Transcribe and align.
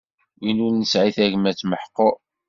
Win 0.39 0.63
ur 0.65 0.73
nesɛi 0.75 1.11
tagmat 1.17 1.61
meḥqur. 1.69 2.15